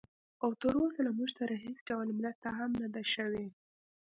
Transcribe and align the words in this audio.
او 0.43 0.49
تراوسه 0.61 0.99
له 1.07 1.11
موږ 1.17 1.29
سره 1.39 1.53
هېڅ 1.65 1.77
ډول 1.89 2.07
مرسته 2.19 2.47
هم 2.57 2.71
نه 2.81 2.87
ده 2.93 3.01
شوې 3.13 3.47